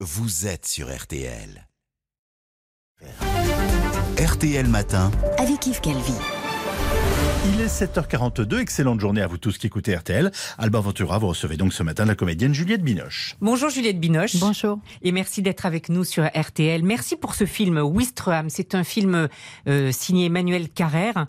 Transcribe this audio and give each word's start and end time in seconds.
vous 0.00 0.46
êtes 0.46 0.66
sur 0.66 0.94
RTL. 0.94 1.66
RTL 4.18 4.66
Matin. 4.68 5.10
avec 5.38 5.66
Yves 5.66 5.80
Calvi. 5.80 6.12
Il 7.54 7.62
est 7.62 7.66
7h42, 7.66 8.58
excellente 8.58 9.00
journée 9.00 9.22
à 9.22 9.26
vous 9.26 9.38
tous 9.38 9.56
qui 9.56 9.68
écoutez 9.68 9.96
RTL. 9.96 10.30
Alba 10.58 10.80
Ventura, 10.80 11.18
vous 11.18 11.28
recevez 11.28 11.56
donc 11.56 11.72
ce 11.72 11.82
matin 11.82 12.04
la 12.04 12.14
comédienne 12.14 12.52
Juliette 12.52 12.82
Binoche. 12.82 13.36
Bonjour 13.40 13.70
Juliette 13.70 13.98
Binoche. 13.98 14.36
Bonjour. 14.36 14.80
Et 15.00 15.12
merci 15.12 15.40
d'être 15.40 15.64
avec 15.64 15.88
nous 15.88 16.04
sur 16.04 16.26
RTL. 16.26 16.82
Merci 16.82 17.16
pour 17.16 17.34
ce 17.34 17.46
film 17.46 17.78
Wistreham. 17.78 18.50
C'est 18.50 18.74
un 18.74 18.84
film 18.84 19.28
euh, 19.66 19.92
signé 19.92 20.26
Emmanuel 20.26 20.68
Carrère. 20.68 21.26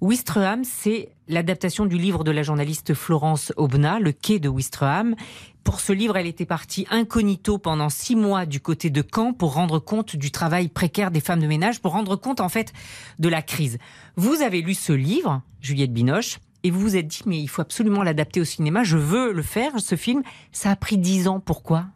Wistreham, 0.00 0.62
c'est 0.62 1.08
l'adaptation 1.26 1.84
du 1.84 1.98
livre 1.98 2.22
de 2.22 2.30
la 2.30 2.44
journaliste 2.44 2.94
Florence 2.94 3.52
Aubenas, 3.56 3.98
Le 3.98 4.12
quai 4.12 4.38
de 4.38 4.48
Wistreham. 4.48 5.16
Pour 5.64 5.80
ce 5.80 5.92
livre, 5.92 6.16
elle 6.16 6.28
était 6.28 6.46
partie 6.46 6.86
incognito 6.90 7.58
pendant 7.58 7.88
six 7.88 8.14
mois 8.14 8.46
du 8.46 8.60
côté 8.60 8.90
de 8.90 9.02
Caen 9.02 9.32
pour 9.32 9.54
rendre 9.54 9.80
compte 9.80 10.14
du 10.14 10.30
travail 10.30 10.68
précaire 10.68 11.10
des 11.10 11.18
femmes 11.20 11.40
de 11.40 11.48
ménage, 11.48 11.80
pour 11.80 11.92
rendre 11.92 12.14
compte 12.14 12.40
en 12.40 12.48
fait 12.48 12.72
de 13.18 13.28
la 13.28 13.42
crise. 13.42 13.78
Vous 14.14 14.40
avez 14.40 14.62
lu 14.62 14.74
ce 14.74 14.92
livre, 14.92 15.42
Juliette 15.60 15.92
Binoche, 15.92 16.38
et 16.62 16.70
vous 16.70 16.80
vous 16.80 16.96
êtes 16.96 17.08
dit, 17.08 17.22
mais 17.26 17.40
il 17.40 17.48
faut 17.48 17.62
absolument 17.62 18.04
l'adapter 18.04 18.40
au 18.40 18.44
cinéma, 18.44 18.84
je 18.84 18.96
veux 18.96 19.32
le 19.32 19.42
faire, 19.42 19.80
ce 19.80 19.96
film. 19.96 20.22
Ça 20.52 20.70
a 20.70 20.76
pris 20.76 20.96
dix 20.96 21.26
ans, 21.26 21.40
pourquoi? 21.40 21.86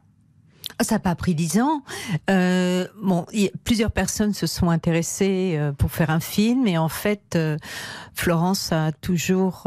Ça 0.83 0.97
n'a 0.97 0.99
pas 0.99 1.15
pris 1.15 1.35
dix 1.35 1.61
ans. 1.61 1.83
Euh, 2.31 2.87
bon, 3.01 3.27
plusieurs 3.65 3.91
personnes 3.91 4.35
se 4.35 4.47
sont 4.47 4.71
intéressées 4.71 5.55
euh, 5.57 5.73
pour 5.73 5.91
faire 5.91 6.11
un 6.11 6.21
film, 6.21 6.67
et 6.67 6.79
en 6.79 6.89
fait, 6.89 7.35
euh, 7.37 7.57
Florence 8.15 8.73
a 8.73 8.93
toujours 8.93 9.67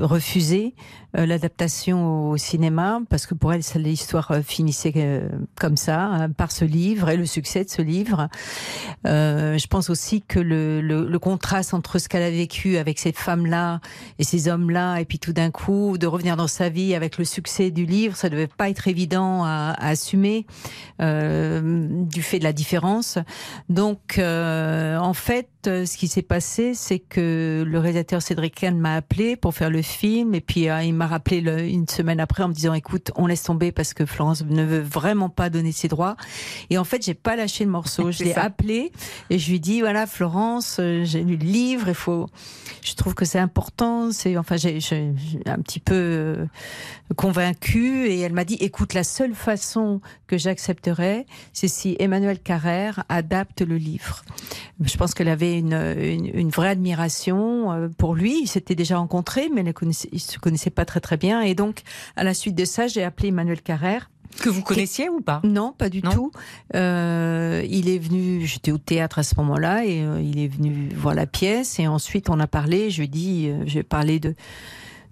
refusé 0.00 0.74
l'adaptation 1.14 2.30
au 2.30 2.36
cinéma 2.36 3.00
parce 3.08 3.26
que 3.26 3.34
pour 3.34 3.52
elle, 3.52 3.62
l'histoire 3.76 4.32
finissait 4.44 5.22
comme 5.54 5.76
ça, 5.76 6.02
hein, 6.02 6.30
par 6.30 6.50
ce 6.50 6.64
livre 6.64 7.08
et 7.10 7.16
le 7.16 7.26
succès 7.26 7.62
de 7.62 7.70
ce 7.70 7.80
livre. 7.80 8.28
je 9.04 9.66
pense 9.68 9.88
aussi 9.90 10.22
que 10.22 10.40
le, 10.40 10.80
le, 10.80 11.06
le 11.06 11.18
contraste 11.20 11.72
entre 11.74 12.00
ce 12.00 12.08
qu'elle 12.08 12.24
a 12.24 12.30
vécu 12.30 12.76
avec 12.76 12.98
ces 12.98 13.12
femmes-là 13.12 13.80
et 14.18 14.24
ces 14.24 14.48
hommes-là, 14.48 14.98
et 14.98 15.04
puis 15.04 15.20
tout 15.20 15.32
d'un 15.32 15.52
coup 15.52 15.96
de 15.96 16.08
revenir 16.08 16.36
dans 16.36 16.48
sa 16.48 16.68
vie 16.68 16.96
avec 16.96 17.16
le 17.18 17.24
succès 17.24 17.70
du 17.70 17.86
livre, 17.86 18.16
ça 18.16 18.28
devait 18.28 18.48
pas 18.48 18.68
être 18.68 18.88
évident 18.88 19.44
à, 19.44 19.76
à 19.78 19.94
euh, 21.00 22.04
du 22.04 22.22
fait 22.22 22.38
de 22.38 22.44
la 22.44 22.52
différence. 22.52 23.18
Donc, 23.68 24.18
euh, 24.18 24.96
en 24.98 25.14
fait, 25.14 25.48
ce 25.64 25.96
qui 25.96 26.08
s'est 26.08 26.22
passé, 26.22 26.74
c'est 26.74 26.98
que 26.98 27.64
le 27.66 27.78
réalisateur 27.78 28.22
Cédric 28.22 28.54
Kahn 28.54 28.78
m'a 28.78 28.96
appelé 28.96 29.36
pour 29.36 29.54
faire 29.54 29.70
le 29.70 29.82
film, 29.82 30.34
et 30.34 30.40
puis 30.40 30.68
euh, 30.68 30.82
il 30.82 30.94
m'a 30.94 31.06
rappelé 31.06 31.38
une 31.68 31.88
semaine 31.88 32.20
après 32.20 32.42
en 32.42 32.48
me 32.48 32.54
disant 32.54 32.74
"Écoute, 32.74 33.10
on 33.16 33.26
laisse 33.26 33.42
tomber 33.42 33.72
parce 33.72 33.94
que 33.94 34.06
Florence 34.06 34.44
ne 34.44 34.64
veut 34.64 34.80
vraiment 34.80 35.28
pas 35.28 35.50
donner 35.50 35.72
ses 35.72 35.88
droits." 35.88 36.16
Et 36.70 36.78
en 36.78 36.84
fait, 36.84 37.04
j'ai 37.04 37.14
pas 37.14 37.36
lâché 37.36 37.64
le 37.64 37.70
morceau. 37.70 38.10
Je 38.14 38.24
l'ai 38.24 38.34
appelé 38.34 38.92
et 39.30 39.38
je 39.38 39.50
lui 39.50 39.60
dis 39.60 39.80
"Voilà, 39.80 40.06
Florence, 40.06 40.76
j'ai 40.78 41.24
lu 41.24 41.36
le 41.36 41.44
livre. 41.44 41.88
Il 41.88 41.94
faut. 41.94 42.28
Je 42.82 42.94
trouve 42.94 43.14
que 43.14 43.24
c'est 43.24 43.38
important. 43.38 44.12
C'est 44.12 44.36
enfin, 44.36 44.56
j'ai 44.56 44.78
un 45.46 45.58
petit 45.58 45.80
peu 45.80 46.46
convaincu 47.16 48.06
et 48.06 48.20
elle 48.20 48.32
m'a 48.32 48.44
dit 48.44 48.56
"Écoute, 48.60 48.94
la 48.94 49.04
seule 49.04 49.34
façon 49.34 50.00
que 50.26 50.38
j'accepterais, 50.38 51.26
c'est 51.52 51.68
si 51.68 51.96
Emmanuel 51.98 52.38
Carrère 52.38 53.04
adapte 53.08 53.62
le 53.62 53.76
livre. 53.76 54.24
Je 54.80 54.96
pense 54.96 55.14
qu'elle 55.14 55.28
avait 55.28 55.53
une, 55.58 56.30
une, 56.34 56.50
vraie 56.50 56.70
admiration 56.70 57.72
euh, 57.72 57.88
pour 57.88 58.14
lui. 58.14 58.40
Ils 58.42 58.46
s'étaient 58.46 58.74
déjà 58.74 58.98
rencontrés, 58.98 59.48
mais 59.52 59.62
ils 59.62 59.86
ne 59.86 60.18
se 60.18 60.38
connaissaient 60.38 60.70
pas 60.70 60.84
très 60.84 61.00
très 61.00 61.16
bien. 61.16 61.40
Et 61.40 61.54
donc, 61.54 61.82
à 62.16 62.24
la 62.24 62.34
suite 62.34 62.54
de 62.54 62.64
ça, 62.64 62.86
j'ai 62.86 63.02
appelé 63.02 63.28
Emmanuel 63.28 63.62
Carrère. 63.62 64.10
Que 64.40 64.48
vous 64.48 64.62
connaissiez 64.62 65.08
ou 65.08 65.20
pas? 65.20 65.40
Non, 65.44 65.72
pas 65.76 65.88
du 65.88 66.02
tout. 66.02 66.32
Euh, 66.74 67.64
il 67.68 67.88
est 67.88 67.98
venu, 67.98 68.44
j'étais 68.44 68.72
au 68.72 68.78
théâtre 68.78 69.20
à 69.20 69.22
ce 69.22 69.36
moment-là, 69.36 69.84
et 69.84 70.02
euh, 70.02 70.20
il 70.20 70.40
est 70.40 70.48
venu 70.48 70.88
voir 70.96 71.14
la 71.14 71.26
pièce, 71.26 71.78
et 71.78 71.86
ensuite 71.86 72.28
on 72.28 72.40
a 72.40 72.48
parlé, 72.48 72.90
je 72.90 72.98
lui 72.98 73.04
ai 73.04 73.08
dit, 73.08 73.52
je 73.66 73.74
vais 73.74 73.84
parler 73.84 74.18
de 74.18 74.34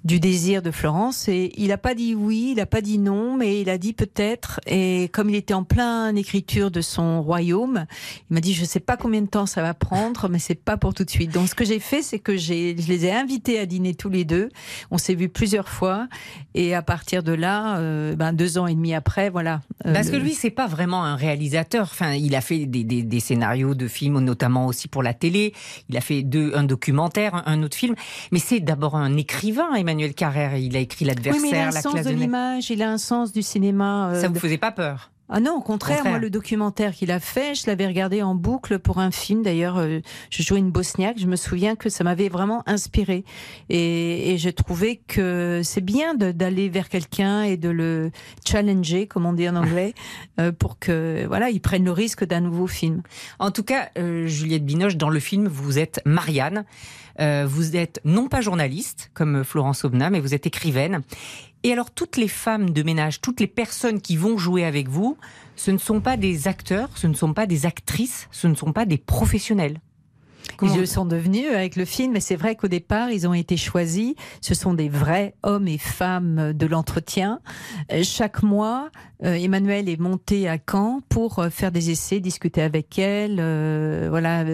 du 0.05 0.19
désir 0.19 0.63
de 0.63 0.71
Florence 0.71 1.29
et 1.29 1.53
il 1.57 1.69
n'a 1.69 1.79
pas 1.79 1.95
dit 1.95 2.15
oui, 2.15 2.49
il 2.53 2.57
n'a 2.57 2.67
pas 2.67 2.81
dit 2.81 2.99
non, 2.99 3.37
mais 3.37 3.61
il 3.61 3.71
a 3.71 3.79
dit 3.79 3.93
peut-être. 3.93 4.61
Et 4.67 5.09
comme 5.13 5.31
il 5.31 5.37
était 5.37 5.55
en 5.55 5.63
plein 5.63 6.15
écriture 6.17 6.71
de 6.71 6.81
son 6.81 7.23
royaume, 7.23 7.87
il 8.31 8.35
m'a 8.35 8.41
dit 8.41 8.53
je 8.53 8.65
sais 8.65 8.81
pas 8.81 8.97
combien 8.97 9.23
de 9.23 9.29
temps 9.29 9.47
ça 9.47 9.63
va 9.63 9.75
prendre, 9.75 10.29
mais 10.29 10.39
c'est 10.41 10.57
pas 10.57 10.77
pour 10.77 10.93
tout 10.93 11.05
de 11.05 11.11
suite. 11.11 11.33
Donc 11.33 11.49
ce 11.49 11.55
que 11.55 11.65
j'ai 11.65 11.79
fait, 11.79 12.03
c'est 12.03 12.19
que 12.19 12.37
j'ai, 12.37 12.77
je 12.77 12.89
les 12.89 13.07
ai 13.07 13.13
invités 13.13 13.59
à 13.59 13.67
dîner 13.67 13.95
tous 13.95 14.09
les 14.09 14.25
deux. 14.25 14.49
On 14.91 14.99
s'est 14.99 15.15
vus 15.15 15.29
plusieurs 15.29 15.69
fois 15.69 16.09
et 16.55 16.75
à 16.75 16.83
partir 16.83 17.23
de 17.23 17.33
là, 17.33 17.79
euh, 17.79 18.17
ben 18.17 18.33
deux 18.33 18.59
ans 18.59 18.67
et 18.67 18.75
demi 18.75 18.95
après, 18.95 19.31
voilà. 19.31 19.61
Euh, 19.87 19.93
Parce 19.93 20.11
que 20.11 20.17
lui, 20.17 20.35
c'est 20.35 20.51
pas 20.51 20.67
vraiment 20.67 21.05
un 21.05 21.15
réalisateur. 21.15 21.83
Enfin, 21.83 22.13
il 22.13 22.35
a 22.35 22.41
fait 22.41 22.67
des, 22.67 22.83
des, 22.85 23.03
des, 23.03 23.21
scénarios 23.21 23.75
de 23.75 23.87
films, 23.87 24.19
notamment 24.21 24.67
aussi 24.67 24.89
pour 24.89 25.03
la 25.03 25.15
télé. 25.15 25.55
Il 25.89 25.97
a 25.97 26.01
fait 26.01 26.23
deux, 26.23 26.53
un 26.55 26.65
documentaire, 26.65 27.35
un, 27.35 27.43
un 27.47 27.63
autre 27.63 27.77
film. 27.77 27.95
Mais 28.33 28.39
c'est 28.39 28.61
d'abord 28.61 28.97
un 28.97 29.17
écrivain. 29.17 29.75
Emmanuel 29.75 29.92
Carrère. 30.15 30.57
Il 30.57 30.77
a 30.77 30.81
écrit 30.81 31.05
l'adversaire, 31.05 31.43
oui, 31.43 31.49
il 31.53 31.57
a 31.57 31.69
un 31.69 31.71
sens 31.73 32.03
de 32.03 32.11
l'image, 32.11 32.71
il 32.71 32.83
a 32.83 32.91
un 32.91 32.99
sens 32.99 33.33
du 33.33 33.43
cinéma. 33.43 34.11
Euh, 34.11 34.21
Ça 34.21 34.29
vous 34.29 34.39
faisait 34.39 34.59
pas 34.59 34.73
peur? 34.73 35.11
Ah 35.35 35.41
non, 35.41 35.55
au 35.55 35.63
contraire, 35.63 36.05
moi 36.05 36.19
le 36.19 36.29
documentaire 36.29 36.93
qu'il 36.93 37.11
a 37.11 37.19
fait, 37.19 37.55
je 37.55 37.67
l'avais 37.67 37.87
regardé 37.87 38.21
en 38.21 38.35
boucle 38.35 38.79
pour 38.79 38.99
un 38.99 39.11
film. 39.11 39.43
D'ailleurs, 39.43 39.79
euh, 39.79 40.01
je 40.29 40.43
jouais 40.43 40.59
une 40.59 40.71
bosniaque. 40.71 41.17
Je 41.19 41.27
me 41.27 41.37
souviens 41.37 41.75
que 41.75 41.89
ça 41.89 42.05
m'avait 42.05 42.29
vraiment 42.29 42.63
inspiré 42.67 43.25
et, 43.71 44.33
et 44.33 44.37
je 44.37 44.51
trouvais 44.51 45.01
que 45.09 45.63
c'est 45.65 45.81
bien 45.81 46.15
d'aller 46.15 46.69
vers 46.69 46.91
quelqu'un 46.91 47.45
et 47.45 47.57
de 47.57 47.71
le 47.71 48.11
challenger, 48.47 49.07
comme 49.07 49.25
on 49.25 49.33
dit 49.33 49.49
en 49.49 49.57
anglais, 49.57 49.95
euh, 50.41 50.53
pour 50.53 50.79
que 50.79 51.25
voilà, 51.27 51.49
il 51.49 51.61
prenne 51.61 51.85
le 51.85 51.93
risque 51.93 52.25
d'un 52.27 52.41
nouveau 52.41 52.67
film. 52.67 53.01
En 53.39 53.51
tout 53.51 53.65
cas, 53.65 53.89
Juliette 54.27 54.67
Binoche, 54.67 54.97
dans 54.99 55.09
le 55.09 55.21
film, 55.21 55.49
vous 55.49 55.79
êtes 55.79 56.01
Marianne. 56.05 56.67
Euh, 57.21 57.47
vous 57.49 57.77
êtes 57.77 58.01
non 58.05 58.29
pas 58.29 58.41
journaliste, 58.41 59.11
comme 59.15 59.45
Florence 59.45 59.85
Aubenas, 59.85 60.11
mais 60.11 60.21
vous 60.21 60.35
êtes 60.35 60.47
écrivaine. 60.47 61.03
Et 61.63 61.73
alors, 61.73 61.91
toutes 61.91 62.17
les 62.17 62.29
femmes 62.29 62.71
de 62.71 62.83
ménage, 62.83 63.21
toutes 63.21 63.41
les 63.41 63.47
personnes 63.47 64.01
qui 64.01 64.17
vont 64.17 64.37
jouer 64.37 64.65
avec 64.65 64.89
vous, 64.89 65.17
ce 65.57 65.71
ne 65.71 65.79
sont 65.79 66.01
pas 66.01 66.17
des 66.17 66.49
acteurs, 66.49 66.89
ce 66.97 67.07
ne 67.07 67.15
sont 67.15 67.35
pas 67.35 67.47
des 67.47 67.67
actrices, 67.67 68.29
ce 68.33 68.49
ne 68.49 68.55
sont 68.55 68.73
pas 68.73 68.85
des 68.85 68.99
professionnels. 68.99 69.81
Ils 70.63 70.79
le 70.79 70.87
sont 70.87 71.05
devenus 71.05 71.49
avec 71.49 71.77
le 71.77 71.85
film, 71.85 72.13
mais 72.13 72.21
c'est 72.21 72.37
vrai 72.37 72.57
qu'au 72.57 72.69
départ, 72.69 73.11
ils 73.11 73.27
ont 73.27 73.35
été 73.35 73.57
choisis. 73.57 74.15
Ce 74.41 74.55
sont 74.55 74.75
des 74.75 74.89
vrais 74.89 75.35
hommes 75.43 75.69
et 75.69 75.79
femmes 75.79 76.53
de 76.53 76.67
l'entretien. 76.67 77.41
Euh, 77.93 78.03
chaque 78.03 78.43
mois, 78.43 78.91
euh, 79.25 79.35
Emmanuel 79.35 79.89
est 79.89 80.01
monté 80.01 80.49
à 80.49 80.59
Caen 80.59 81.01
pour 81.09 81.39
euh, 81.39 81.51
faire 81.51 81.73
des 81.73 81.91
essais, 81.91 82.21
discuter 82.21 82.63
avec 82.63 82.99
elle, 82.99 83.37
voilà, 84.09 84.45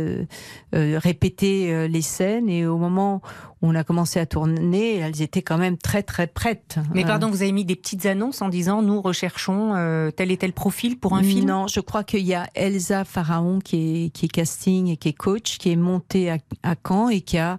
répéter 0.72 1.88
les 1.88 2.02
scènes. 2.02 2.48
Et 2.48 2.66
au 2.66 2.78
moment 2.78 3.20
on 3.62 3.74
a 3.74 3.84
commencé 3.84 4.20
à 4.20 4.26
tourner, 4.26 4.96
elles 4.96 5.22
étaient 5.22 5.42
quand 5.42 5.58
même 5.58 5.76
très 5.76 6.02
très 6.02 6.26
prêtes. 6.26 6.78
Mais 6.94 7.04
pardon, 7.04 7.28
vous 7.28 7.42
avez 7.42 7.52
mis 7.52 7.64
des 7.64 7.76
petites 7.76 8.06
annonces 8.06 8.42
en 8.42 8.48
disant 8.48 8.82
nous 8.82 9.00
recherchons 9.00 9.72
tel 10.16 10.30
et 10.30 10.36
tel 10.36 10.52
profil 10.52 10.98
pour 10.98 11.14
un 11.14 11.22
film? 11.22 11.46
Non, 11.46 11.66
je 11.66 11.80
crois 11.80 12.04
qu'il 12.04 12.24
y 12.24 12.34
a 12.34 12.48
Elsa 12.54 13.04
Pharaon 13.04 13.58
qui 13.58 14.06
est, 14.06 14.10
qui 14.10 14.26
est 14.26 14.28
casting 14.28 14.88
et 14.88 14.96
qui 14.96 15.08
est 15.08 15.12
coach, 15.12 15.58
qui 15.58 15.72
est 15.72 15.76
monté 15.76 16.30
à, 16.30 16.38
à 16.62 16.74
Caen 16.86 17.08
et 17.08 17.20
qui 17.20 17.38
a 17.38 17.58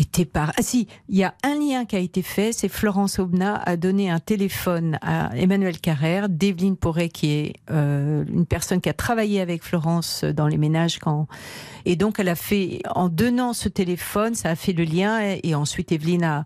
été 0.00 0.24
par. 0.24 0.52
Ah 0.56 0.62
si, 0.62 0.88
il 1.08 1.16
y 1.16 1.24
a 1.24 1.34
un 1.44 1.54
lien 1.54 1.84
qui 1.84 1.96
a 1.96 1.98
été 1.98 2.22
fait, 2.22 2.52
c'est 2.52 2.68
Florence 2.68 3.18
Aubenas 3.18 3.62
a 3.64 3.76
donné 3.76 4.10
un 4.10 4.18
téléphone 4.18 4.98
à 5.02 5.30
Emmanuel 5.36 5.78
Carrère, 5.78 6.28
d'Evelyne 6.28 6.76
Porret, 6.76 7.08
qui 7.08 7.32
est 7.32 7.52
euh, 7.70 8.24
une 8.32 8.46
personne 8.46 8.80
qui 8.80 8.88
a 8.88 8.94
travaillé 8.94 9.40
avec 9.40 9.62
Florence 9.62 10.24
dans 10.24 10.46
les 10.46 10.58
ménages 10.58 10.98
quand. 10.98 11.28
Et 11.84 11.96
donc 11.96 12.18
elle 12.18 12.28
a 12.28 12.34
fait, 12.34 12.80
en 12.94 13.08
donnant 13.08 13.52
ce 13.52 13.68
téléphone, 13.68 14.34
ça 14.34 14.50
a 14.50 14.56
fait 14.56 14.72
le 14.72 14.84
lien. 14.84 15.20
Et, 15.42 15.54
ensuite 15.54 15.92
Evelyne 15.92 16.24
a 16.24 16.44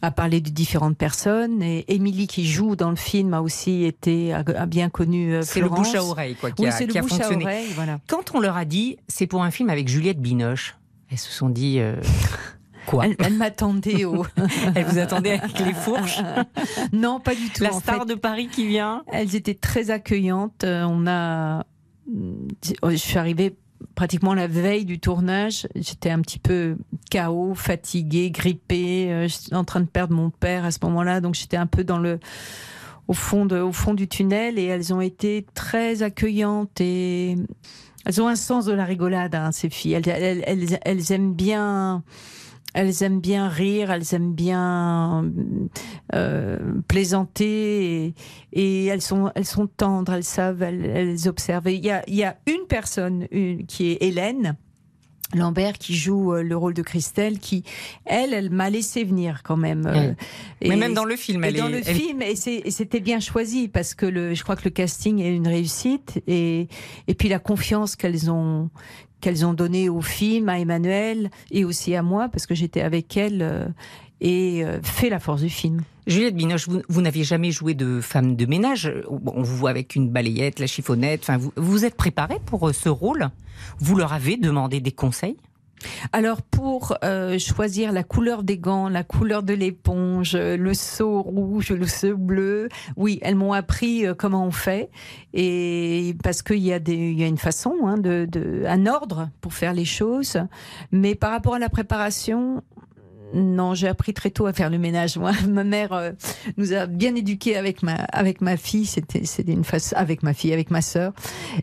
a 0.00 0.12
parlé 0.12 0.40
de 0.40 0.50
différentes 0.50 0.96
personnes 0.96 1.60
et 1.60 1.84
Émilie 1.92 2.28
qui 2.28 2.46
joue 2.46 2.76
dans 2.76 2.90
le 2.90 2.96
film 2.96 3.34
a 3.34 3.42
aussi 3.42 3.84
été 3.84 4.32
a, 4.32 4.66
bien 4.66 4.90
connu 4.90 5.34
euh, 5.34 5.42
C'est 5.42 5.60
le 5.60 5.68
bouche 5.68 5.92
à 5.94 6.04
oreille 6.04 6.36
quoi 6.36 6.52
qui 6.52 6.68
a, 6.68 6.72
qui 6.72 6.98
a 6.98 7.02
fonctionné. 7.02 7.44
Oreille, 7.44 7.72
voilà. 7.74 7.98
Quand 8.06 8.32
on 8.32 8.38
leur 8.38 8.56
a 8.56 8.64
dit 8.64 8.98
c'est 9.08 9.26
pour 9.26 9.42
un 9.42 9.50
film 9.50 9.70
avec 9.70 9.88
Juliette 9.88 10.20
Binoche, 10.20 10.76
elles 11.10 11.18
se 11.18 11.32
sont 11.32 11.48
dit 11.48 11.80
euh, 11.80 11.96
Quoi 12.88 13.04
Elle, 13.18 13.34
m'attendait 13.34 14.06
au. 14.06 14.24
elle 14.74 14.84
vous 14.86 14.98
attendait 14.98 15.38
avec 15.38 15.58
les 15.58 15.74
fourches 15.74 16.22
Non, 16.94 17.20
pas 17.20 17.34
du 17.34 17.50
tout. 17.50 17.62
La 17.62 17.72
star 17.72 18.06
de 18.06 18.14
Paris 18.14 18.48
qui 18.48 18.66
vient 18.66 19.04
Elles 19.12 19.36
étaient 19.36 19.54
très 19.54 19.90
accueillantes. 19.90 20.64
Euh, 20.64 20.86
on 20.88 21.06
a. 21.06 21.66
Je 22.08 22.96
suis 22.96 23.18
arrivée 23.18 23.54
pratiquement 23.94 24.32
la 24.32 24.46
veille 24.46 24.86
du 24.86 25.00
tournage. 25.00 25.68
J'étais 25.74 26.08
un 26.08 26.22
petit 26.22 26.38
peu 26.38 26.78
chaos, 27.10 27.54
fatiguée, 27.54 28.30
grippée. 28.30 29.12
Euh, 29.12 29.28
j'étais 29.28 29.54
en 29.54 29.64
train 29.64 29.80
de 29.80 29.86
perdre 29.86 30.14
mon 30.14 30.30
père 30.30 30.64
à 30.64 30.70
ce 30.70 30.78
moment-là, 30.84 31.20
donc 31.20 31.34
j'étais 31.34 31.58
un 31.58 31.66
peu 31.66 31.84
dans 31.84 31.98
le 31.98 32.18
au 33.06 33.12
fond 33.12 33.44
de, 33.44 33.58
au 33.58 33.72
fond 33.72 33.92
du 33.92 34.08
tunnel 34.08 34.58
et 34.58 34.64
elles 34.64 34.94
ont 34.94 35.00
été 35.00 35.46
très 35.54 36.02
accueillantes 36.02 36.80
et 36.80 37.36
elles 38.06 38.22
ont 38.22 38.28
un 38.28 38.36
sens 38.36 38.64
de 38.64 38.72
la 38.72 38.84
rigolade, 38.84 39.34
hein, 39.34 39.52
ces 39.52 39.68
filles. 39.68 39.94
Elles, 39.94 40.08
elles, 40.08 40.44
elles, 40.46 40.78
elles 40.82 41.12
aiment 41.12 41.34
bien 41.34 42.02
elles 42.74 43.02
aiment 43.02 43.20
bien 43.20 43.48
rire, 43.48 43.90
elles 43.90 44.14
aiment 44.14 44.34
bien 44.34 45.30
euh, 46.14 46.58
plaisanter 46.86 48.14
et, 48.52 48.86
elles 48.86 49.02
sont 49.02 49.30
elles 49.34 49.46
sont 49.46 49.66
tendres, 49.66 50.12
elles 50.12 50.24
savent, 50.24 50.62
elles, 50.62 51.28
observent. 51.28 51.70
il 51.70 51.84
y 51.84 51.90
a, 51.90 52.02
il 52.06 52.14
y 52.14 52.24
a 52.24 52.36
une 52.46 52.66
personne 52.68 53.26
qui 53.66 53.90
est 53.90 53.98
Hélène. 54.00 54.56
Lambert 55.34 55.74
qui 55.74 55.94
joue 55.94 56.32
euh, 56.32 56.42
le 56.42 56.56
rôle 56.56 56.72
de 56.72 56.80
Christelle, 56.80 57.38
qui 57.38 57.62
elle, 58.06 58.32
elle 58.32 58.50
m'a 58.50 58.70
laissé 58.70 59.04
venir 59.04 59.42
quand 59.42 59.58
même. 59.58 59.86
Euh, 59.86 60.14
Mais 60.62 60.76
même 60.76 60.94
dans 60.94 61.04
le 61.04 61.16
film, 61.16 61.44
elle 61.44 61.56
dans 61.56 61.68
le 61.68 61.82
film, 61.82 62.22
et 62.22 62.34
c'était 62.34 63.00
bien 63.00 63.20
choisi 63.20 63.68
parce 63.68 63.94
que 63.94 64.06
le, 64.06 64.34
je 64.34 64.42
crois 64.42 64.56
que 64.56 64.64
le 64.64 64.70
casting 64.70 65.20
est 65.20 65.34
une 65.34 65.46
réussite 65.46 66.22
et 66.26 66.68
et 67.08 67.14
puis 67.14 67.28
la 67.28 67.38
confiance 67.38 67.94
qu'elles 67.94 68.30
ont 68.30 68.70
qu'elles 69.20 69.44
ont 69.44 69.54
donné 69.54 69.88
au 69.88 70.00
film, 70.00 70.48
à 70.48 70.58
Emmanuel 70.58 71.30
et 71.50 71.64
aussi 71.64 71.94
à 71.94 72.02
moi, 72.02 72.28
parce 72.28 72.46
que 72.46 72.54
j'étais 72.54 72.80
avec 72.80 73.16
elle 73.16 73.42
euh, 73.42 73.66
et 74.20 74.64
euh, 74.64 74.80
fait 74.82 75.10
la 75.10 75.18
force 75.18 75.42
du 75.42 75.50
film. 75.50 75.82
Juliette 76.06 76.36
Binoche, 76.36 76.68
vous, 76.68 76.82
vous 76.88 77.02
n'aviez 77.02 77.24
jamais 77.24 77.50
joué 77.50 77.74
de 77.74 78.00
femme 78.00 78.34
de 78.34 78.46
ménage. 78.46 78.92
On 79.08 79.42
vous 79.42 79.56
voit 79.56 79.70
avec 79.70 79.94
une 79.94 80.08
balayette, 80.08 80.58
la 80.58 80.66
chiffonnette. 80.66 81.20
Enfin, 81.22 81.36
vous 81.36 81.52
vous 81.56 81.84
êtes 81.84 81.96
préparée 81.96 82.38
pour 82.46 82.68
euh, 82.68 82.72
ce 82.72 82.88
rôle? 82.88 83.28
Vous 83.78 83.96
leur 83.96 84.12
avez 84.12 84.36
demandé 84.36 84.80
des 84.80 84.92
conseils? 84.92 85.36
Alors 86.12 86.42
pour 86.42 86.96
euh, 87.04 87.38
choisir 87.38 87.92
la 87.92 88.02
couleur 88.02 88.42
des 88.42 88.58
gants, 88.58 88.88
la 88.88 89.04
couleur 89.04 89.42
de 89.42 89.54
l'éponge, 89.54 90.36
le 90.36 90.74
seau 90.74 91.22
rouge, 91.22 91.70
le 91.70 91.86
seau 91.86 92.16
bleu, 92.16 92.68
oui, 92.96 93.18
elles 93.22 93.34
m'ont 93.34 93.52
appris 93.52 94.06
euh, 94.06 94.14
comment 94.14 94.44
on 94.44 94.50
fait. 94.50 94.90
Et 95.34 96.16
parce 96.22 96.42
qu'il 96.42 96.58
y 96.58 96.72
a 96.72 96.78
y 96.78 97.22
a 97.22 97.26
une 97.26 97.38
façon, 97.38 97.74
hein, 97.84 97.96
un 98.66 98.86
ordre 98.86 99.30
pour 99.40 99.52
faire 99.52 99.72
les 99.72 99.84
choses, 99.84 100.38
mais 100.92 101.14
par 101.14 101.30
rapport 101.30 101.54
à 101.54 101.58
la 101.58 101.68
préparation, 101.68 102.62
non, 103.34 103.74
j'ai 103.74 103.88
appris 103.88 104.14
très 104.14 104.30
tôt 104.30 104.46
à 104.46 104.52
faire 104.52 104.70
le 104.70 104.78
ménage. 104.78 105.16
Moi, 105.18 105.32
ma 105.48 105.64
mère 105.64 105.92
euh, 105.92 106.12
nous 106.56 106.72
a 106.72 106.86
bien 106.86 107.14
éduqués 107.14 107.56
avec 107.56 107.82
ma 107.82 107.94
avec 107.94 108.40
ma 108.40 108.56
fille. 108.56 108.86
C'était 108.86 109.24
c'était 109.24 109.52
une 109.52 109.64
face 109.64 109.92
avec 109.96 110.22
ma 110.22 110.34
fille, 110.34 110.52
avec 110.52 110.70
ma 110.70 110.80
sœur. 110.80 111.12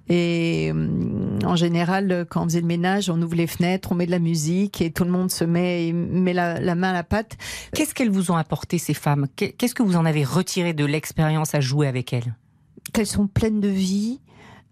Et 0.09 0.71
euh, 0.73 1.39
en 1.43 1.55
général, 1.55 2.25
quand 2.29 2.43
on 2.43 2.45
faisait 2.45 2.61
le 2.61 2.67
ménage, 2.67 3.09
on 3.09 3.21
ouvre 3.21 3.35
les 3.35 3.47
fenêtres, 3.47 3.91
on 3.91 3.95
met 3.95 4.05
de 4.05 4.11
la 4.11 4.19
musique 4.19 4.81
et 4.81 4.91
tout 4.91 5.03
le 5.03 5.11
monde 5.11 5.31
se 5.31 5.43
met 5.43 5.91
met 5.93 6.33
la, 6.33 6.59
la 6.59 6.75
main 6.75 6.91
à 6.91 6.93
la 6.93 7.03
pâte. 7.03 7.37
Qu'est-ce 7.73 7.93
qu'elles 7.93 8.11
vous 8.11 8.31
ont 8.31 8.37
apporté 8.37 8.77
ces 8.77 8.93
femmes? 8.93 9.27
Qu'est-ce 9.35 9.75
que 9.75 9.83
vous 9.83 9.95
en 9.95 10.05
avez 10.05 10.23
retiré 10.23 10.73
de 10.73 10.85
l'expérience 10.85 11.55
à 11.55 11.61
jouer 11.61 11.87
avec 11.87 12.13
elles? 12.13 12.35
Qu'elles 12.93 13.07
sont 13.07 13.27
pleines 13.27 13.59
de 13.59 13.67
vie, 13.67 14.21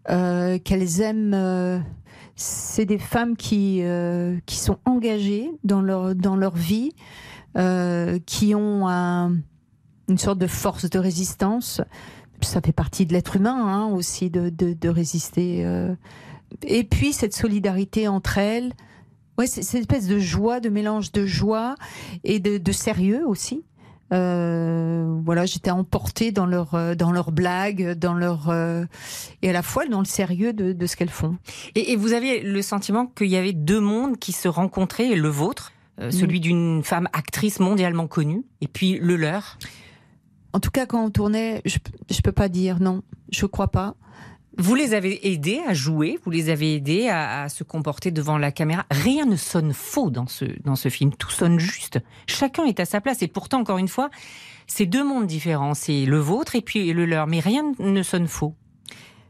euh, 0.10 0.60
qu'elles 0.60 1.02
aiment 1.02 1.84
c'est 2.36 2.86
des 2.86 2.98
femmes 2.98 3.36
qui, 3.38 3.80
euh, 3.84 4.38
qui 4.46 4.58
sont 4.58 4.78
engagées 4.86 5.52
dans 5.64 5.82
leur, 5.82 6.16
dans 6.16 6.36
leur 6.36 6.56
vie, 6.56 6.92
euh, 7.58 8.20
qui 8.26 8.56
ont 8.56 8.88
une 8.88 10.18
sorte 10.18 10.40
de 10.40 10.48
force 10.48 10.90
de 10.90 11.00
résistance. 11.00 11.82
Ça 12.42 12.60
fait 12.62 12.74
partie 12.74 13.06
de 13.06 13.14
l'être 13.14 13.36
humain 13.36 13.56
hein, 13.56 13.86
aussi 13.88 14.30
de, 14.30 14.50
de, 14.50 14.90
résister. 14.90 15.66
Euh. 15.66 15.96
Et 16.64 16.84
puis 16.84 17.14
cette 17.14 17.36
solidarité 17.36 18.08
entre 18.08 18.38
elles. 18.38 18.74
Ouais, 19.38 19.48
c'est 19.48 19.64
cette 19.64 19.82
espèce 19.82 20.08
de 20.08 20.20
joie, 20.20 20.60
de 20.60 20.70
mélange 20.70 21.12
de 21.12 21.26
joie 21.26 21.76
et 22.24 22.40
de, 22.40 22.58
de 22.58 22.72
sérieux 22.72 23.24
aussi. 23.26 23.64
Euh, 24.12 25.20
voilà, 25.24 25.46
j'étais 25.46 25.72
emportée 25.72 26.32
dans 26.32 26.46
leur 26.46 26.76
euh, 26.76 26.94
dans 26.94 27.12
leurs 27.12 27.32
blagues, 27.32 27.94
dans 27.94 28.14
leur 28.14 28.50
euh, 28.50 28.86
et 29.42 29.50
à 29.50 29.54
la 29.54 29.64
fois 29.64 29.86
dans 29.88 30.00
le 30.00 30.06
sérieux 30.06 30.54
de, 30.54 30.74
de 30.74 30.86
ce 30.86 30.96
qu'elles 30.96 31.10
font. 31.10 31.38
Et, 31.76 31.96
vous 31.96 32.14
aviez 32.14 32.42
le 32.42 32.62
sentiment 32.62 33.08
qu'il 33.08 33.28
y 33.28 33.38
avait 33.38 33.54
deux 33.54 33.80
mondes 33.80 34.18
qui 34.18 34.32
se 34.32 34.48
rencontraient, 34.48 35.16
le 35.16 35.30
vôtre, 35.30 35.72
celui 36.10 36.40
d'une 36.40 36.84
femme 36.84 37.08
actrice 37.14 37.60
mondialement 37.60 38.08
connue, 38.08 38.44
et 38.62 38.68
puis 38.68 39.00
le 39.00 39.16
leur? 39.16 39.58
En 40.52 40.60
tout 40.60 40.72
cas, 40.72 40.86
quand 40.86 41.04
on 41.04 41.10
tournait, 41.10 41.62
je 41.66 41.78
je 42.10 42.22
peux 42.22 42.32
pas 42.32 42.50
dire 42.50 42.80
non, 42.80 43.04
je 43.32 43.46
crois 43.46 43.70
pas. 43.70 43.96
Vous 44.58 44.76
les 44.76 44.94
avez 44.94 45.32
aidés 45.32 45.62
à 45.68 45.74
jouer, 45.74 46.20
vous 46.24 46.30
les 46.30 46.50
avez 46.50 46.76
aidés 46.76 47.10
à, 47.10 47.50
se 47.50 47.64
comporter 47.64 48.12
devant 48.12 48.38
la 48.38 48.52
caméra. 48.52 48.86
Rien 48.92 49.26
ne 49.26 49.36
sonne 49.36 49.74
faux 49.74 50.12
dans 50.12 50.28
ce, 50.28 50.46
dans 50.64 50.76
ce 50.76 50.90
film, 50.90 51.12
tout 51.14 51.32
sonne 51.32 51.60
juste. 51.60 52.00
Chacun 52.28 52.66
est 52.66 52.80
à 52.80 52.86
sa 52.86 53.02
place 53.02 53.24
et 53.24 53.28
pourtant, 53.28 53.62
encore 53.62 53.80
une 53.80 53.88
fois, 53.88 54.12
c'est 54.68 54.86
deux 54.86 55.04
mondes 55.04 55.26
différents. 55.26 55.74
C'est 55.74 56.06
le 56.06 56.20
vôtre 56.20 56.56
et 56.56 56.62
puis 56.62 56.94
le 56.94 57.06
leur, 57.06 57.26
mais 57.26 57.40
rien 57.40 57.74
ne 57.80 58.04
sonne 58.04 58.28
faux. 58.28 58.54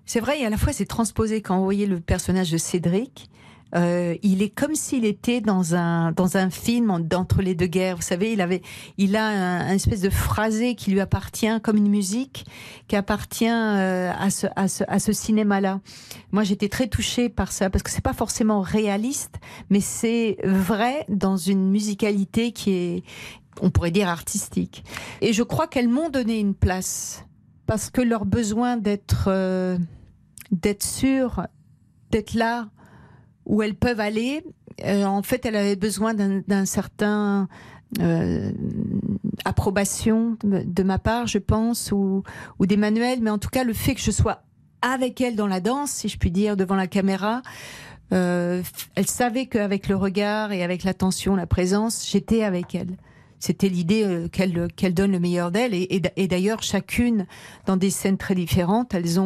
C'est 0.05 0.19
vrai, 0.19 0.41
et 0.41 0.45
à 0.45 0.49
la 0.49 0.57
fois 0.57 0.73
c'est 0.73 0.85
transposé 0.85 1.41
quand 1.41 1.57
vous 1.57 1.63
voyez 1.63 1.85
le 1.85 2.01
personnage 2.01 2.51
de 2.51 2.57
Cédric, 2.57 3.29
euh, 3.75 4.15
il 4.21 4.41
est 4.41 4.49
comme 4.49 4.75
s'il 4.75 5.05
était 5.05 5.41
dans 5.41 5.75
un 5.75 6.11
dans 6.11 6.37
un 6.37 6.49
film 6.49 7.01
d'entre 7.01 7.41
les 7.41 7.55
deux 7.55 7.67
guerres. 7.67 7.95
Vous 7.95 8.01
savez, 8.01 8.33
il 8.33 8.41
avait, 8.41 8.61
il 8.97 9.15
a 9.15 9.25
un, 9.25 9.73
espèce 9.73 10.01
de 10.01 10.09
phrasé 10.09 10.75
qui 10.75 10.91
lui 10.91 10.99
appartient 10.99 11.59
comme 11.61 11.77
une 11.77 11.89
musique 11.89 12.45
qui 12.87 12.95
appartient 12.95 13.49
euh, 13.49 14.11
à 14.17 14.29
ce 14.29 14.47
à 14.55 14.67
ce, 14.67 14.83
à 14.87 14.99
ce 14.99 15.11
cinéma-là. 15.11 15.79
Moi, 16.31 16.43
j'étais 16.43 16.69
très 16.69 16.87
touchée 16.87 17.29
par 17.29 17.51
ça 17.51 17.69
parce 17.69 17.83
que 17.83 17.89
c'est 17.89 18.03
pas 18.03 18.13
forcément 18.13 18.61
réaliste, 18.61 19.35
mais 19.69 19.81
c'est 19.81 20.37
vrai 20.43 21.05
dans 21.09 21.37
une 21.37 21.69
musicalité 21.69 22.51
qui 22.51 22.71
est, 22.71 23.03
on 23.61 23.69
pourrait 23.69 23.91
dire 23.91 24.09
artistique. 24.09 24.83
Et 25.21 25.33
je 25.33 25.43
crois 25.43 25.67
qu'elles 25.67 25.89
m'ont 25.89 26.09
donné 26.09 26.39
une 26.39 26.55
place 26.55 27.25
parce 27.65 27.89
que 27.89 28.01
leur 28.01 28.25
besoin 28.25 28.77
d'être 28.77 29.25
euh, 29.27 29.77
d'être 30.51 30.83
sûr 30.83 31.47
d'être 32.11 32.35
là 32.35 32.69
où 33.45 33.61
elles 33.61 33.75
peuvent 33.75 33.99
aller. 33.99 34.43
Euh, 34.85 35.05
en 35.05 35.23
fait, 35.23 35.45
elle 35.45 35.55
avait 35.55 35.75
besoin 35.75 36.13
d'un 36.13 36.65
certain 36.65 37.47
euh, 37.99 38.51
approbation 39.45 40.37
de, 40.43 40.83
ma 40.83 40.99
part, 40.99 41.27
je 41.27 41.37
pense, 41.37 41.91
ou, 41.91 42.23
ou 42.59 42.65
d'Emmanuel. 42.65 43.19
Mais 43.21 43.29
en 43.29 43.37
tout 43.37 43.49
cas, 43.49 43.63
le 43.63 43.73
fait 43.73 43.95
que 43.95 44.01
je 44.01 44.11
sois 44.11 44.43
avec 44.81 45.21
elle 45.21 45.35
dans 45.35 45.47
la 45.47 45.59
danse, 45.59 45.91
si 45.91 46.09
je 46.09 46.17
puis 46.17 46.31
dire, 46.31 46.57
devant 46.57 46.75
la 46.75 46.87
caméra, 46.87 47.41
euh, 48.13 48.61
elle 48.95 49.07
savait 49.07 49.45
qu'avec 49.45 49.87
le 49.87 49.95
regard 49.95 50.51
et 50.51 50.63
avec 50.63 50.83
l'attention, 50.83 51.35
la 51.35 51.47
présence, 51.47 52.07
j'étais 52.09 52.43
avec 52.43 52.75
elle. 52.75 52.97
C'était 53.39 53.69
l'idée 53.69 54.03
euh, 54.03 54.27
qu'elle 54.27 54.67
qu'elle 54.73 54.93
donne 54.93 55.11
le 55.11 55.19
meilleur 55.19 55.51
d'elle. 55.51 55.73
Et, 55.73 56.27
d'ailleurs, 56.27 56.63
chacune, 56.63 57.25
dans 57.65 57.77
des 57.77 57.89
scènes 57.89 58.17
très 58.17 58.35
différentes, 58.35 58.93
elles 58.93 59.19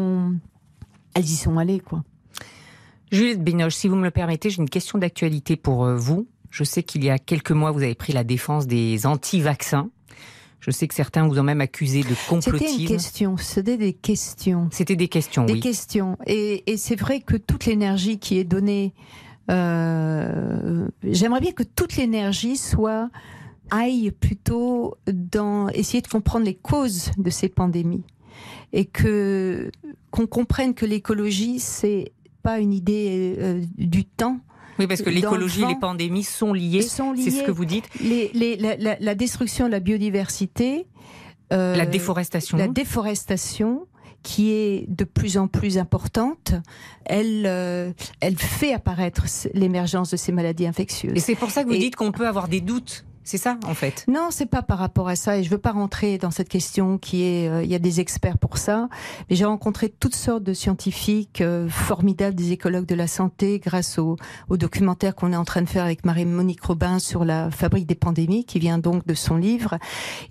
elles 1.13 1.25
y 1.25 1.36
sont 1.36 1.58
allées, 1.58 1.80
quoi. 1.80 2.04
Juliette 3.12 3.44
Binoche, 3.44 3.75
si 3.75 3.88
vous 3.88 3.95
me 3.95 4.04
le 4.04 4.12
permettez, 4.12 4.50
j'ai 4.50 4.62
une 4.62 4.69
question 4.69 4.98
d'actualité 4.98 5.56
pour 5.56 5.86
euh, 5.86 5.95
vous. 5.95 6.27
Je 6.50 6.63
sais 6.63 6.83
qu'il 6.83 7.04
y 7.04 7.09
a 7.09 7.18
quelques 7.18 7.51
mois, 7.51 7.71
vous 7.71 7.83
avez 7.83 7.95
pris 7.95 8.13
la 8.13 8.24
défense 8.24 8.68
des 8.68 9.06
anti-vaccins. 9.06 9.89
Je 10.59 10.71
sais 10.71 10.88
que 10.88 10.95
certains 10.95 11.27
vous 11.27 11.39
ont 11.39 11.44
même 11.44 11.62
accusé 11.62 12.01
de 12.01 12.15
complotisme. 12.27 12.68
C'était 12.68 12.81
une 12.81 12.88
question, 12.88 13.38
c'était 13.38 13.77
des 13.77 13.94
questions. 13.94 14.68
C'était 14.71 14.95
des 14.95 15.07
questions, 15.07 15.45
des 15.45 15.54
oui. 15.54 15.59
Questions. 15.59 16.18
Et, 16.25 16.69
et 16.71 16.77
c'est 16.77 16.96
vrai 16.96 17.22
que 17.22 17.38
toute 17.38 17.65
l'énergie 17.65 18.17
qui 18.20 18.38
est 18.38 18.43
donnée, 18.43 18.93
euh, 19.50 20.88
j'aimerais 21.03 21.39
bien 21.39 21.51
que 21.51 21.63
toute 21.63 21.96
l'énergie 21.96 22.58
soit 22.58 23.10
aille 23.70 24.12
plutôt 24.12 24.96
dans 25.05 25.70
essayer 25.70 26.01
de 26.01 26.08
comprendre 26.08 26.46
les 26.46 26.55
causes 26.55 27.12
de 27.17 27.29
ces 27.29 27.50
pandémies 27.50 28.03
et 28.74 28.86
que 28.86 29.72
qu'on 30.12 30.27
comprenne 30.27 30.74
que 30.74 30.86
l'écologie 30.86 31.60
c'est 31.60 32.12
pas 32.48 32.60
une 32.60 32.72
idée 32.72 33.36
euh, 33.39 33.62
du 33.77 34.06
temps. 34.06 34.39
Oui, 34.80 34.88
parce 34.88 35.01
que 35.01 35.10
l'écologie 35.10 35.63
et 35.63 35.68
les 35.68 35.75
pandémies 35.75 36.24
sont 36.24 36.54
liées. 36.54 36.82
C'est 36.82 37.30
ce 37.30 37.44
que 37.44 37.51
vous 37.51 37.66
dites. 37.66 37.89
la, 38.00 39.16
destruction 39.16 39.66
de 39.66 39.72
la 39.72 39.82
biodiversité. 39.82 40.88
Euh, 41.51 41.75
la 41.75 41.86
déforestation. 41.86 42.58
La 42.58 42.70
déforestation 42.70 43.86
qui 44.24 44.51
est 44.51 44.86
de 44.88 45.04
plus 45.04 45.38
en 45.38 45.50
plus 45.50 45.77
importante, 45.77 46.54
elle, 47.06 47.44
euh, 47.46 47.92
elle 48.22 48.38
fait 48.38 48.74
apparaître 48.74 49.25
l'émergence 49.54 50.12
de 50.12 50.18
ces 50.18 50.32
maladies 50.32 50.68
infectieuses. 50.68 51.18
Et 51.18 51.20
c'est 51.20 51.36
pour 51.36 51.51
ça 51.51 51.66
que 51.66 51.70
vous 51.70 51.75
dites 51.75 51.98
qu'on 51.98 52.13
peut 52.13 52.27
avoir 52.27 52.48
des 52.48 52.62
doutes 52.62 53.06
c'est 53.27 53.38
ça, 53.38 53.57
en 53.65 53.74
fait? 53.74 54.05
Non, 54.07 54.29
c'est 54.31 54.46
pas 54.46 54.62
par 54.62 54.77
rapport 54.77 55.10
à 55.10 55.17
ça. 55.17 55.38
Et 55.38 55.43
je 55.43 55.50
veux 55.50 55.57
pas 55.57 55.74
rentrer 55.74 56.17
dans 56.17 56.31
cette 56.31 56.48
question 56.48 56.98
qui 56.98 57.24
est, 57.24 57.50
euh, 57.50 57.62
il 57.62 57.69
y 57.69 57.75
a 57.75 57.79
des 57.79 58.00
experts 58.00 58.38
pour 58.38 58.57
ça. 58.57 58.88
Mais 59.29 59.36
j'ai 59.36 59.43
rencontré 59.43 59.89
toutes 59.89 60.15
sortes 60.15 60.43
de 60.43 60.53
scientifiques 60.53 61.41
euh, 61.41 61.67
formidables, 61.67 62.38
des 62.38 62.53
écologues 62.53 62.86
de 62.86 62.96
la 62.96 63.05
santé, 63.07 63.60
grâce 63.60 64.00
au, 64.00 64.15
documentaire 64.50 65.13
qu'on 65.13 65.34
est 65.34 65.36
en 65.36 65.43
train 65.43 65.62
de 65.62 65.67
faire 65.67 65.84
avec 65.84 66.05
Marie-Monique 66.05 66.63
Robin 66.63 67.00
sur 67.00 67.25
la 67.25 67.51
fabrique 67.51 67.86
des 67.86 67.96
pandémies, 67.96 68.46
qui 68.46 68.60
vient 68.60 68.77
donc 68.77 69.05
de 69.05 69.13
son 69.13 69.36
livre. 69.36 69.77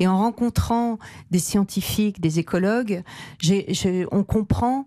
Et 0.00 0.08
en 0.08 0.16
rencontrant 0.16 0.98
des 1.30 1.38
scientifiques, 1.38 2.18
des 2.22 2.38
écologues, 2.38 3.02
on 4.10 4.24
comprend 4.24 4.86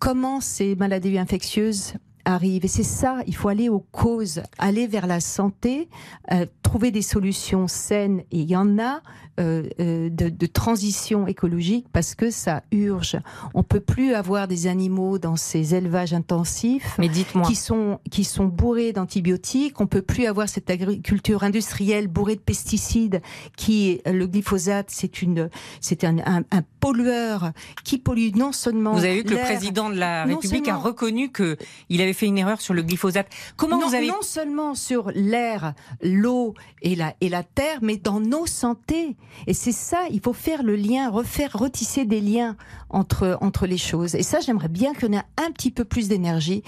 comment 0.00 0.40
ces 0.40 0.74
maladies 0.74 1.18
infectieuses 1.18 1.94
arrive. 2.24 2.64
Et 2.64 2.68
c'est 2.68 2.82
ça, 2.82 3.18
il 3.26 3.34
faut 3.34 3.48
aller 3.48 3.68
aux 3.68 3.84
causes, 3.92 4.42
aller 4.58 4.86
vers 4.86 5.06
la 5.06 5.20
santé, 5.20 5.88
euh, 6.32 6.46
trouver 6.62 6.90
des 6.90 7.02
solutions 7.02 7.68
saines, 7.68 8.20
et 8.30 8.40
il 8.40 8.50
y 8.50 8.56
en 8.56 8.78
a, 8.78 9.02
euh, 9.40 9.68
euh, 9.80 10.10
de, 10.10 10.28
de, 10.28 10.46
transition 10.46 11.26
écologique 11.26 11.86
parce 11.92 12.14
que 12.14 12.30
ça 12.30 12.62
urge. 12.70 13.16
On 13.52 13.64
peut 13.64 13.80
plus 13.80 14.14
avoir 14.14 14.46
des 14.46 14.68
animaux 14.68 15.18
dans 15.18 15.34
ces 15.34 15.74
élevages 15.74 16.14
intensifs 16.14 16.94
Mais 17.00 17.08
qui 17.08 17.56
sont 17.56 17.98
qui 18.12 18.22
sont 18.22 18.44
bourrés 18.44 18.92
d'antibiotiques. 18.92 19.80
On 19.80 19.88
peut 19.88 20.02
plus 20.02 20.26
avoir 20.26 20.48
cette 20.48 20.70
agriculture 20.70 21.42
industrielle 21.42 22.06
bourrée 22.06 22.36
de 22.36 22.40
pesticides. 22.40 23.22
Qui 23.56 24.00
le 24.06 24.28
glyphosate, 24.28 24.86
c'est 24.90 25.20
une 25.20 25.50
c'est 25.80 26.04
un, 26.04 26.18
un, 26.18 26.44
un, 26.52 26.62
pollueur 26.78 27.50
qui 27.82 27.98
pollue 27.98 28.36
non 28.36 28.52
seulement. 28.52 28.92
Vous 28.92 29.04
avez 29.04 29.16
vu 29.16 29.24
que 29.24 29.34
le 29.34 29.40
président 29.40 29.90
de 29.90 29.96
la 29.96 30.26
République 30.26 30.66
seulement, 30.66 30.80
a 30.80 30.82
reconnu 30.84 31.32
que 31.32 31.56
il 31.88 32.00
avait 32.00 32.12
fait 32.14 32.26
une 32.26 32.38
erreur 32.38 32.60
sur 32.60 32.74
le 32.74 32.82
glyphosate. 32.82 33.28
Comment 33.56 33.78
non, 33.78 33.88
vous 33.88 33.94
avez 33.94 34.08
non 34.08 34.22
seulement 34.22 34.74
sur 34.74 35.10
l'air, 35.14 35.74
l'eau 36.02 36.54
et 36.82 36.94
la 36.94 37.14
et 37.20 37.28
la 37.28 37.42
terre, 37.42 37.78
mais 37.82 37.96
dans 37.96 38.20
nos 38.20 38.46
santé. 38.46 39.16
Et 39.46 39.54
c'est 39.54 39.72
ça, 39.72 40.04
il 40.10 40.20
faut 40.20 40.32
faire 40.32 40.62
le 40.62 40.76
lien, 40.76 41.10
refaire, 41.10 41.50
retisser 41.54 42.04
des 42.04 42.20
liens 42.20 42.56
entre, 42.88 43.38
entre 43.40 43.66
les 43.66 43.78
choses. 43.78 44.14
Et 44.14 44.22
ça, 44.22 44.40
j'aimerais 44.40 44.68
bien 44.68 44.94
qu'on 44.94 45.12
ait 45.12 45.22
un 45.36 45.50
petit 45.50 45.70
peu 45.70 45.84
plus 45.84 46.08
d'énergie 46.08 46.62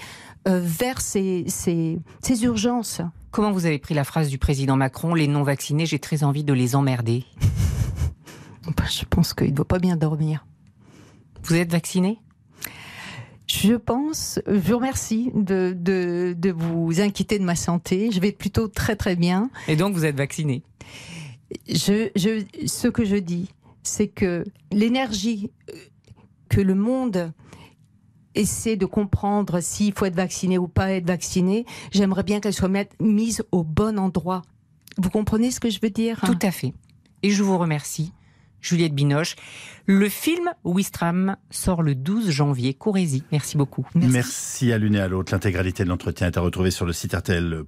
euh, 0.47 0.59
vers 0.63 1.01
ces, 1.01 1.45
ces, 1.47 1.99
ces 2.21 2.43
urgences. 2.43 3.01
Comment 3.31 3.51
vous 3.51 3.65
avez 3.65 3.79
pris 3.79 3.93
la 3.93 4.03
phrase 4.03 4.29
du 4.29 4.37
président 4.37 4.75
Macron 4.75 5.13
Les 5.13 5.27
non-vaccinés, 5.27 5.85
j'ai 5.85 5.99
très 5.99 6.23
envie 6.23 6.43
de 6.43 6.53
les 6.53 6.75
emmerder. 6.75 7.25
Je 8.89 9.05
pense 9.05 9.33
qu'il 9.33 9.51
ne 9.51 9.55
doit 9.55 9.67
pas 9.67 9.79
bien 9.79 9.95
dormir. 9.95 10.45
Vous 11.43 11.55
êtes 11.55 11.71
vacciné? 11.71 12.19
Je 13.57 13.73
pense, 13.73 14.39
je 14.45 14.71
vous 14.71 14.77
remercie 14.77 15.31
de, 15.33 15.75
de, 15.75 16.35
de, 16.37 16.51
vous 16.51 17.01
inquiéter 17.01 17.39
de 17.39 17.43
ma 17.43 17.55
santé. 17.55 18.11
Je 18.11 18.19
vais 18.19 18.31
plutôt 18.31 18.67
très 18.67 18.95
très 18.95 19.15
bien. 19.15 19.49
Et 19.67 19.75
donc 19.75 19.93
vous 19.93 20.05
êtes 20.05 20.15
vacciné? 20.15 20.63
Je, 21.67 22.09
je, 22.15 22.43
ce 22.67 22.87
que 22.87 23.05
je 23.05 23.15
dis, 23.15 23.49
c'est 23.83 24.07
que 24.07 24.43
l'énergie 24.71 25.51
que 26.49 26.61
le 26.61 26.75
monde 26.75 27.31
essaie 28.35 28.75
de 28.75 28.85
comprendre 28.85 29.59
s'il 29.59 29.93
faut 29.93 30.05
être 30.05 30.15
vacciné 30.15 30.57
ou 30.57 30.67
pas 30.67 30.91
être 30.91 31.07
vacciné, 31.07 31.65
j'aimerais 31.91 32.23
bien 32.23 32.39
qu'elle 32.39 32.53
soit 32.53 32.71
mise 32.99 33.43
au 33.51 33.63
bon 33.63 33.97
endroit. 33.97 34.43
Vous 34.97 35.09
comprenez 35.09 35.51
ce 35.51 35.59
que 35.59 35.69
je 35.69 35.79
veux 35.81 35.89
dire? 35.89 36.21
Tout 36.25 36.39
à 36.41 36.51
fait. 36.51 36.73
Et 37.23 37.31
je 37.31 37.43
vous 37.43 37.57
remercie, 37.57 38.13
Juliette 38.61 38.93
Binoche. 38.93 39.35
Le 39.85 40.09
film 40.09 40.51
Wistram 40.65 41.37
sort 41.49 41.81
le 41.81 41.95
12 41.95 42.29
janvier. 42.29 42.73
Courez-y. 42.73 43.23
Merci 43.31 43.55
beaucoup. 43.55 43.87
Merci, 43.95 44.11
Merci 44.11 44.71
à 44.73 44.77
l'une 44.77 44.95
et 44.95 44.99
à 44.99 45.07
l'autre. 45.07 45.31
L'intégralité 45.31 45.83
de 45.83 45.89
l'entretien 45.89 46.27
est 46.27 46.37
à 46.37 46.41
retrouver 46.41 46.71
sur 46.71 46.85
le 46.85 46.91
site 46.91 47.13
RTL. 47.13 47.63